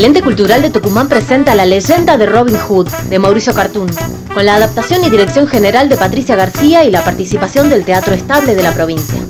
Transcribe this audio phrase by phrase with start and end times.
[0.00, 3.90] El ente cultural de Tucumán presenta La leyenda de Robin Hood, de Mauricio Cartoon,
[4.32, 8.54] con la adaptación y dirección general de Patricia García y la participación del Teatro Estable
[8.54, 9.20] de la provincia.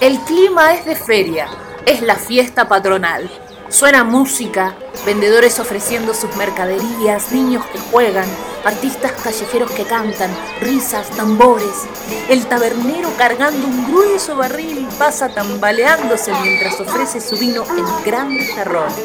[0.00, 1.48] El clima es de feria,
[1.86, 3.30] es la fiesta patronal.
[3.68, 4.74] Suena música,
[5.06, 8.28] vendedores ofreciendo sus mercaderías, niños que juegan,
[8.64, 10.30] artistas callejeros que cantan,
[10.60, 11.86] risas, tambores.
[12.28, 18.96] El tabernero cargando un grueso barril pasa tambaleándose mientras ofrece su vino en grandes jarrones.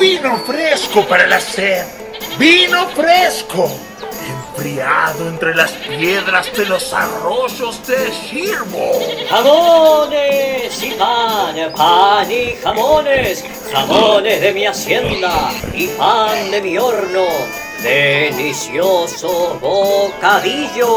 [0.00, 1.84] Vino fresco para la sed.
[2.38, 3.70] Vino fresco
[4.66, 8.98] entre las piedras de los arroyos de Shirbo.
[9.30, 17.26] Jamones y pan, pan y jamones, jamones de mi hacienda y pan de mi horno.
[17.80, 20.88] Deliciosos bocadillos.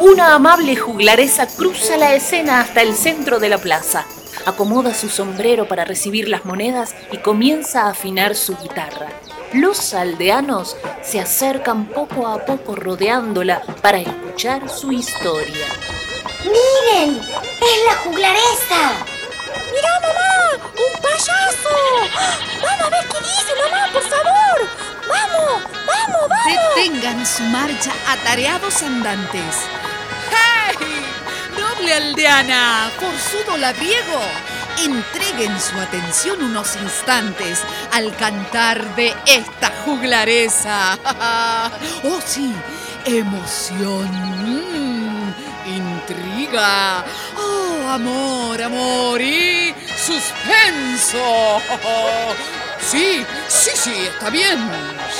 [0.00, 4.06] Una amable juglaresa cruza la escena hasta el centro de la plaza.
[4.44, 9.08] Acomoda su sombrero para recibir las monedas y comienza a afinar su guitarra.
[9.52, 15.66] Los aldeanos se acercan poco a poco rodeándola para escuchar su historia.
[16.44, 17.18] ¡Miren!
[17.18, 18.92] ¡Es la juglaresa!
[19.74, 20.64] ¡Mira, mamá!
[20.66, 21.68] ¡Un payaso!
[22.62, 24.68] ¡Vamos a ver qué dice, mamá, por favor!
[25.08, 25.62] ¡Vamos!
[25.84, 26.74] ¡Vamos, vamos!
[26.76, 29.56] Detengan su marcha atareados andantes.
[30.30, 30.76] ¡Hey!
[31.58, 32.92] ¡Noble aldeana!
[33.00, 34.20] ¡Forzudo labriego!
[34.84, 37.60] Entreguen su atención unos instantes
[37.92, 40.98] al cantar de esta juglaresa.
[42.04, 42.54] oh sí,
[43.04, 44.08] emoción,
[44.42, 45.34] mm,
[45.66, 47.04] intriga,
[47.36, 51.60] oh amor, amor y suspenso.
[52.80, 54.58] Sí, sí, sí, está bien.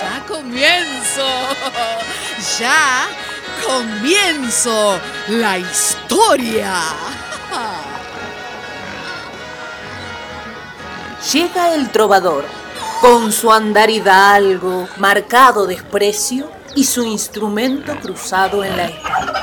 [0.01, 1.27] Ya comienzo.
[2.59, 3.07] Ya
[3.67, 4.99] comienzo
[5.29, 6.73] la historia.
[11.21, 12.45] Llega el trovador,
[13.03, 19.43] con su andar hidalgo, marcado desprecio y su instrumento cruzado en la espalda.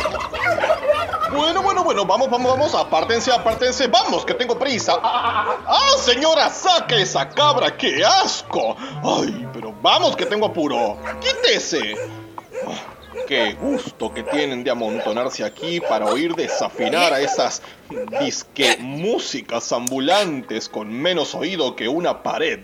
[1.32, 4.98] Bueno, bueno, bueno, vamos, vamos, vamos, apártense, apártense, vamos, que tengo prisa.
[5.04, 8.76] ¡Ah, señora, saque esa cabra, qué asco!
[9.04, 10.98] ¡Ay, pero vamos, que tengo apuro!
[11.22, 11.96] ¡Quítese!
[13.26, 17.62] Qué gusto que tienen de amontonarse aquí para oír desafinar a esas
[18.20, 22.60] disque músicas ambulantes con menos oído que una pared.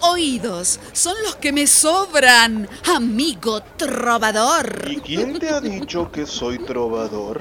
[0.00, 4.84] Oídos son los que me sobran, amigo trovador.
[4.90, 7.40] ¿Y quién te ha dicho que soy trovador?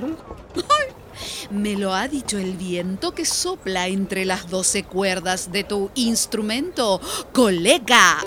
[1.49, 7.01] Me lo ha dicho el viento que sopla entre las doce cuerdas de tu instrumento,
[7.33, 8.19] colega.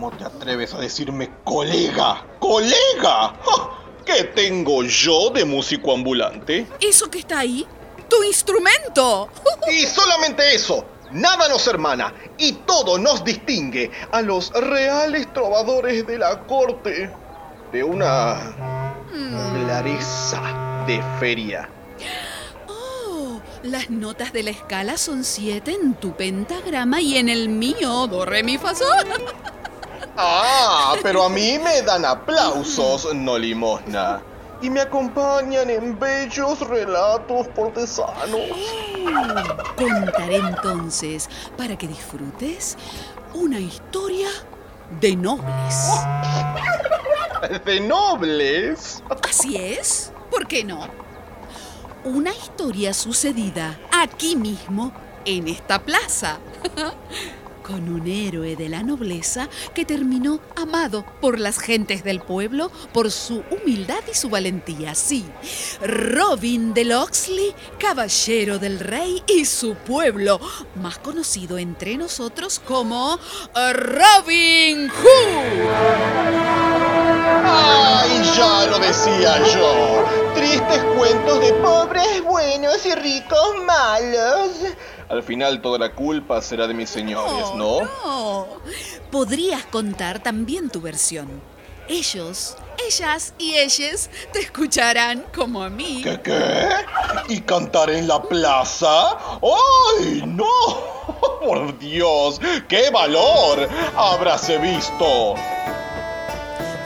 [0.00, 2.24] ¿Cómo te atreves a decirme colega?
[2.38, 3.34] ¡Colega!
[4.06, 6.66] ¿Qué tengo yo de músico ambulante?
[6.80, 7.66] ¿Eso que está ahí?
[8.08, 9.28] ¡Tu instrumento!
[9.70, 10.86] Y solamente eso.
[11.10, 17.10] Nada nos hermana y todo nos distingue a los reales trovadores de la corte
[17.70, 18.56] de una
[19.52, 20.40] clareza
[20.86, 21.68] de feria.
[22.68, 28.06] Oh, las notas de la escala son siete en tu pentagrama y en el mío,
[28.06, 28.88] do, re, mi, fa, sol.
[30.22, 34.20] Ah, pero a mí me dan aplausos, no limosna.
[34.60, 38.40] Y me acompañan en bellos relatos cortesanos.
[39.76, 41.26] Contaré entonces,
[41.56, 42.76] para que disfrutes,
[43.32, 44.28] una historia
[45.00, 45.90] de nobles.
[47.64, 49.02] ¿De nobles?
[49.26, 50.86] Así es, ¿por qué no?
[52.04, 54.92] Una historia sucedida aquí mismo,
[55.24, 56.38] en esta plaza.
[57.70, 63.12] Con un héroe de la nobleza que terminó amado por las gentes del pueblo por
[63.12, 64.96] su humildad y su valentía.
[64.96, 65.24] Sí,
[65.80, 70.40] Robin de Locksley, caballero del rey y su pueblo,
[70.82, 73.20] más conocido entre nosotros como
[73.54, 76.40] Robin Hood.
[77.44, 80.04] ¡Ay, ya lo decía yo!
[80.34, 84.50] Tristes cuentos de pobres buenos y ricos malos.
[85.10, 87.80] Al final toda la culpa será de mis señores, ¿no?
[87.80, 88.46] No.
[89.10, 91.28] Podrías contar también tu versión.
[91.88, 96.02] Ellos, ellas y ellas te escucharán como a mí.
[96.04, 96.68] ¿Qué qué?
[97.28, 99.18] ¿Y cantar en la plaza?
[99.42, 100.46] ¡Ay, no!
[101.44, 102.40] ¡Por Dios!
[102.68, 103.68] ¡Qué valor!
[103.96, 105.34] ¡Habráse visto!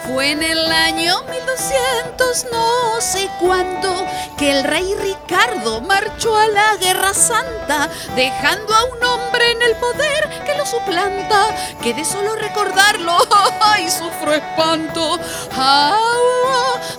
[0.06, 4.06] Fue en el año 1200 no sé cuánto
[4.37, 9.77] que el rey Ricardo marchó a la guerra santa, dejando a un hombre en el
[9.77, 11.47] poder que lo suplanta,
[11.81, 13.17] que de solo recordarlo,
[13.61, 15.19] ay, sufro espanto.
[15.53, 15.99] Ah,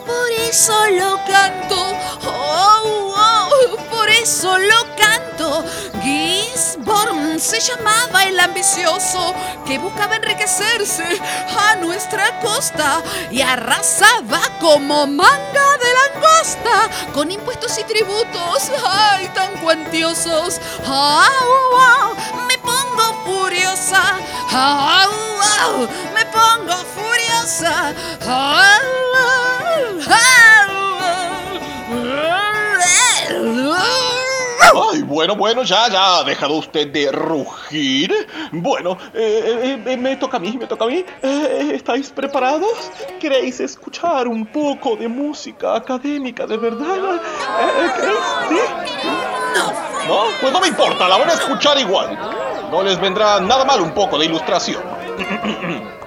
[0.05, 1.93] por eso lo canto,
[4.45, 5.65] por eso lo canto.
[6.01, 9.33] Gisborne se llamaba el ambicioso
[9.65, 11.19] que buscaba enriquecerse
[11.59, 13.01] a nuestra costa
[13.31, 20.59] y arrasaba como manga de langosta con impuestos y tributos, ay, tan cuantiosos.
[20.85, 22.15] Wow,
[22.47, 24.19] me pongo furiosa.
[24.51, 27.93] Wow, me pongo furiosa.
[35.15, 38.13] Bueno, bueno, ya, ya ha dejado usted de rugir.
[38.51, 41.05] Bueno, eh, eh, me toca a mí, me toca a mí.
[41.23, 42.91] Eh, ¿Estáis preparados?
[43.17, 47.21] ¿Queréis escuchar un poco de música académica de verdad?
[47.95, 48.19] ¿Queréis?
[48.49, 48.57] ¿Sí?
[50.05, 50.25] No.
[50.41, 52.19] Pues no me importa, la van a escuchar igual.
[52.69, 54.83] No les vendrá nada mal un poco de ilustración.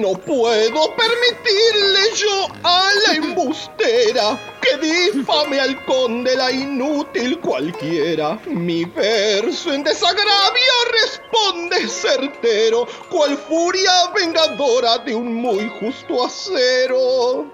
[0.00, 8.40] No puedo permitirle yo a la embustera que difame al conde la inútil cualquiera.
[8.46, 17.52] Mi verso en desagravio responde certero, cual furia vengadora de un muy justo acero.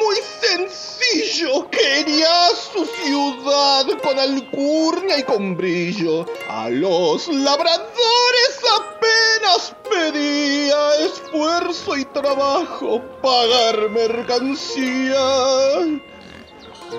[0.00, 6.26] Muy sencillo, quería su ciudad con alcurnia y con brillo.
[6.48, 15.18] A los labradores apenas pedía esfuerzo y trabajo pagar mercancía.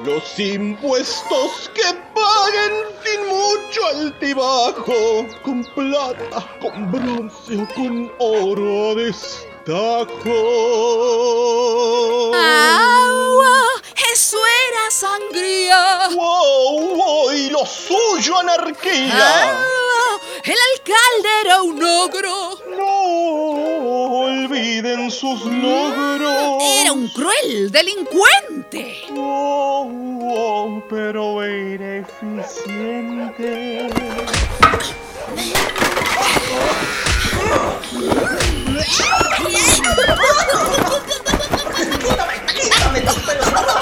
[0.05, 1.81] Los impuestos que
[2.13, 2.73] paguen
[3.03, 8.95] sin mucho altibajo, con plata, con bronce o con oro
[9.69, 10.35] destajo.
[12.33, 13.57] ¡Agua!
[14.11, 14.37] ¡Eso
[14.67, 16.09] era sangría!
[16.15, 16.95] ¡Wow!
[16.95, 19.11] wow y lo suyo, anarquía!
[19.13, 20.17] ¡Ah!
[20.43, 22.57] ¡El alcalde era un ogro!
[22.77, 26.63] No olviden sus logros.
[26.63, 29.03] ¡Era un cruel delincuente!
[29.11, 33.89] Wow, wow, pero era eficiente.
[42.99, 43.78] って言っ。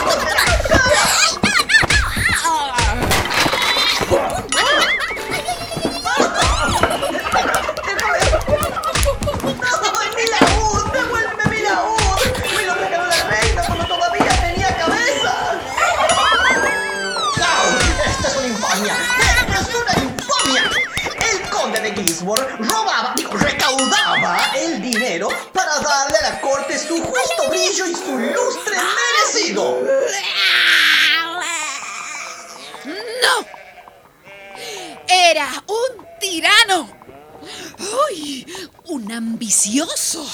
[35.68, 36.90] Un tirano.
[38.10, 38.46] ¡Uy!
[38.86, 40.28] ¡Un ambicioso!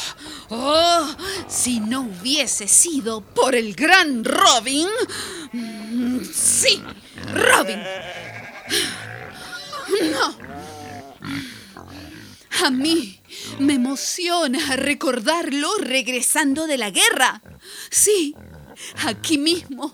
[0.50, 1.15] ¡Oh!
[1.48, 4.88] Si no hubiese sido por el gran Robin.
[5.51, 6.81] Mm, Sí,
[7.33, 7.81] Robin.
[10.12, 10.38] No.
[12.65, 13.19] A mí
[13.60, 17.41] me emociona recordarlo regresando de la guerra.
[17.89, 18.36] Sí,
[19.05, 19.91] aquí mismo.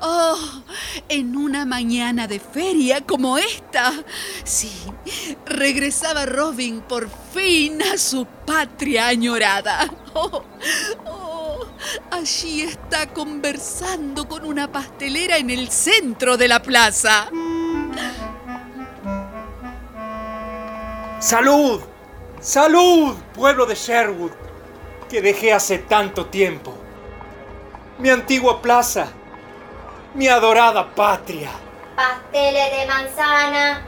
[0.00, 0.62] Oh,
[1.08, 3.92] en una mañana de feria como esta.
[4.44, 4.70] Sí,
[5.46, 9.88] regresaba Robin por fin a su patria añorada.
[10.14, 10.44] Oh,
[11.06, 11.66] oh,
[12.10, 17.30] allí está conversando con una pastelera en el centro de la plaza.
[21.18, 21.80] ¡Salud!
[22.40, 24.32] ¡Salud, pueblo de Sherwood!
[25.08, 26.71] Que dejé hace tanto tiempo.
[28.02, 29.12] Mi antigua plaza.
[30.14, 31.50] Mi adorada patria.
[31.94, 33.86] Pasteles de manzana,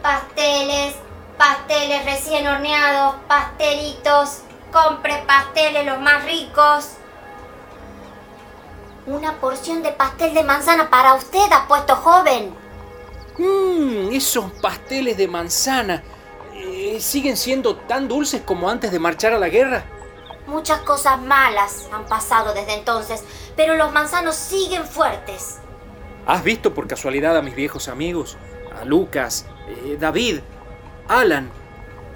[0.00, 0.94] pasteles,
[1.36, 4.42] pasteles recién horneados, pastelitos.
[4.70, 6.90] Compre pasteles los más ricos.
[9.06, 12.54] Una porción de pastel de manzana para usted, apuesto joven.
[13.36, 16.04] Mmm, esos pasteles de manzana.
[16.54, 19.84] eh, ¿Siguen siendo tan dulces como antes de marchar a la guerra?
[20.46, 23.24] Muchas cosas malas han pasado desde entonces,
[23.56, 25.58] pero los manzanos siguen fuertes.
[26.26, 28.36] ¿Has visto por casualidad a mis viejos amigos?
[28.80, 30.40] A Lucas, eh, David,
[31.08, 31.50] Alan.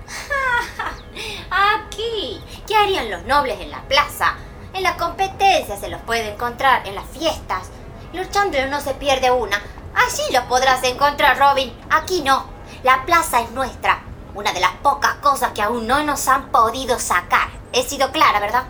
[1.51, 4.35] Aquí, ¿qué harían los nobles en la plaza?
[4.73, 7.69] En las competencias se los puede encontrar, en las fiestas.
[8.13, 9.61] Luchando no se pierde una.
[9.95, 11.73] Allí los podrás encontrar, Robin.
[11.91, 12.47] Aquí no.
[12.85, 14.03] La plaza es nuestra.
[14.35, 17.60] Una de las pocas cosas que aún no nos han podido sacar.
[17.73, 18.65] He sido clara, ¿verdad?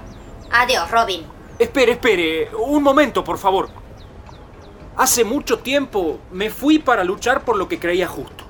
[0.51, 1.27] Adiós, Robin.
[1.59, 2.51] Espere, espere.
[2.57, 3.69] Un momento, por favor.
[4.97, 8.45] Hace mucho tiempo me fui para luchar por lo que creía justo.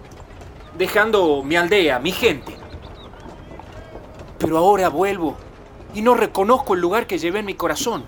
[0.77, 2.57] Dejando mi aldea, mi gente.
[4.39, 5.37] Pero ahora vuelvo
[5.95, 8.05] y no reconozco el lugar que llevé en mi corazón.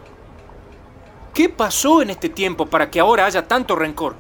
[1.35, 4.17] ¿Qué pasó en este tiempo para que ahora haya tanto rencor?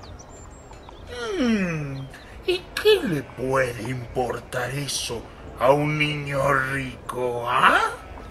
[1.38, 1.99] Hmm,
[2.47, 5.23] ¿Y qué le puede importar eso
[5.59, 6.41] a un niño
[6.73, 7.81] rico, ah?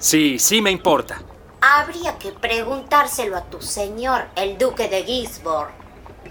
[0.01, 1.21] Sí, sí me importa.
[1.61, 5.71] Habría que preguntárselo a tu señor, el duque de Gisborne.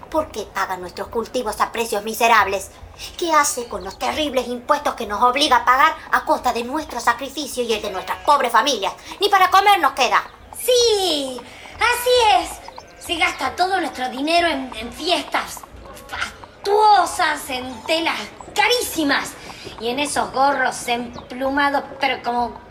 [0.09, 2.69] ¿Por qué paga nuestros cultivos a precios miserables?
[3.17, 6.99] ¿Qué hace con los terribles impuestos que nos obliga a pagar a costa de nuestro
[6.99, 8.91] sacrificio y el de nuestras pobres familias?
[9.21, 10.21] Ni para comer nos queda.
[10.59, 11.39] Sí,
[11.77, 13.05] así es.
[13.05, 15.61] Se gasta todo nuestro dinero en, en fiestas
[16.09, 18.19] fastuosas, en telas
[18.53, 19.31] carísimas
[19.79, 22.70] y en esos gorros emplumados, pero como,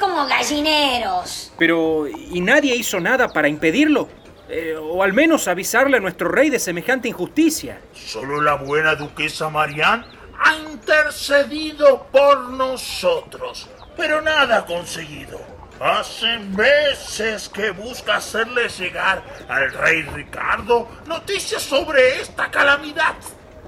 [0.00, 1.52] como gallineros.
[1.58, 4.08] Pero, ¿y nadie hizo nada para impedirlo?
[4.48, 7.80] Eh, o al menos avisarle a nuestro rey de semejante injusticia.
[7.94, 10.04] Solo la buena duquesa Marianne
[10.40, 15.38] ha intercedido por nosotros, pero nada ha conseguido.
[15.78, 23.14] Hace meses que busca hacerle llegar al rey Ricardo noticias sobre esta calamidad.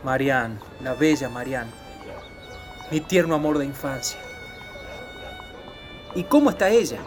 [0.02, 1.70] Marianne, la bella Marianne,
[2.90, 4.18] mi tierno amor de infancia.
[6.14, 6.98] ¿Y cómo está ella?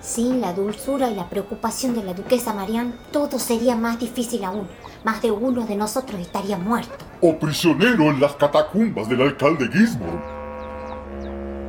[0.00, 4.66] Sin la dulzura y la preocupación de la duquesa Marianne, todo sería más difícil aún.
[5.04, 7.04] Más de uno de nosotros estaría muerto.
[7.20, 10.20] O prisionero en las catacumbas del alcalde Gisborne.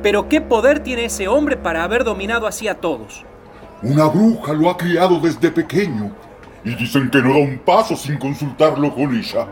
[0.02, 3.24] Pero ¿qué poder tiene ese hombre para haber dominado así a todos?
[3.82, 6.10] Una bruja lo ha criado desde pequeño
[6.64, 9.46] y dicen que no da un paso sin consultarlo con ella.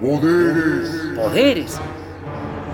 [0.00, 0.90] Poderes.
[1.16, 1.80] ¿Poderes?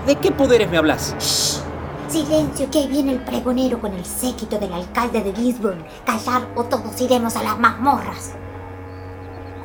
[0.05, 1.63] ¿De qué poderes me hablas?
[2.07, 5.83] Silencio, que viene el pregonero con el séquito del alcalde de Gisborne.
[6.05, 8.33] Callar o todos iremos a las mazmorras.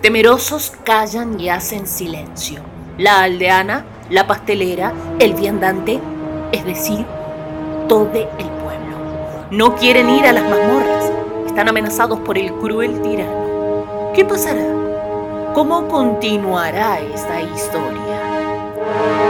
[0.00, 2.60] Temerosos callan y hacen silencio.
[2.96, 6.00] La aldeana, la pastelera, el viandante,
[6.52, 7.04] es decir,
[7.88, 8.96] todo el pueblo.
[9.50, 11.10] No quieren ir a las mazmorras.
[11.46, 14.12] Están amenazados por el cruel tirano.
[14.14, 15.52] ¿Qué pasará?
[15.54, 19.27] ¿Cómo continuará esta historia?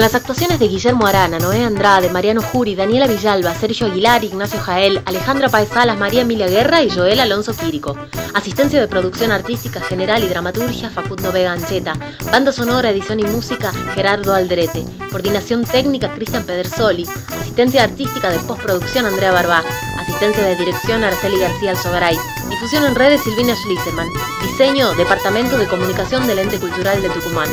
[0.00, 4.58] Con las actuaciones de Guillermo Arana, Noé Andrade, Mariano Juri, Daniela Villalba, Sergio Aguilar, Ignacio
[4.58, 7.94] Jael, Alejandra Paez Salas, María Emilia Guerra y Joel Alonso Quírico.
[8.32, 11.92] Asistencia de producción artística general y dramaturgia Facundo Vega Ancheta.
[12.32, 14.86] Banda sonora, edición y música Gerardo Aldrete.
[15.10, 17.06] Coordinación técnica Cristian Pedersoli.
[17.38, 19.62] Asistencia artística de postproducción Andrea Barbá.
[19.98, 22.16] Asistencia de dirección Araceli García Alzogaray.
[22.48, 24.08] Difusión en redes Silvina Schliseman.
[24.44, 27.50] Diseño Departamento de Comunicación del Ente Cultural de Tucumán.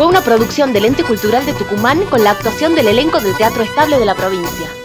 [0.00, 3.62] Fue una producción del Ente Cultural de Tucumán con la actuación del elenco del Teatro
[3.62, 4.79] Estable de la provincia.